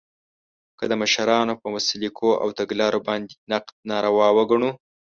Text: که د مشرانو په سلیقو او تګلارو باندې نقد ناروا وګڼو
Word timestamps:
که 0.77 0.83
د 0.91 0.93
مشرانو 1.01 1.53
په 1.61 1.67
سلیقو 1.87 2.31
او 2.43 2.47
تګلارو 2.59 2.99
باندې 3.07 3.33
نقد 3.51 3.73
ناروا 3.89 4.27
وګڼو 4.37 4.71